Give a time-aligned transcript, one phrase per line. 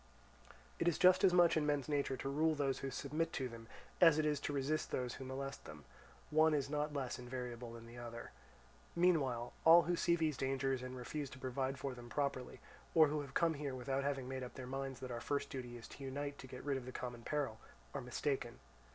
[0.79, 3.67] It is just as much in men's nature to rule those who submit to them,
[4.01, 5.83] as it is to resist those who molest them;
[6.31, 8.31] one is not less invariable than the other.
[8.95, 12.59] Meanwhile all who see these dangers and refuse to provide for them properly,
[12.95, 15.77] or who have come here without having made up their minds that our first duty
[15.77, 17.59] is to unite to get rid of the common peril,
[17.93, 18.57] are mistaken.